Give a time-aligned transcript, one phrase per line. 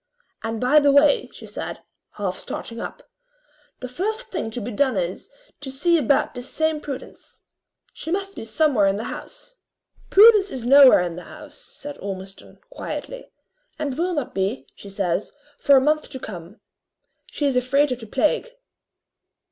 [0.41, 3.07] And by the way," she said, half starting up,
[3.81, 7.43] "the first thing to be done is, to see about this same Prudence.
[7.93, 9.57] She must be somewhere in the house."
[10.09, 13.31] "Prudence is nowhere in the house," said Ormiston, quietly;
[13.77, 16.59] "and will not be, she says, far a month to come.
[17.27, 18.49] She is afraid of the plague."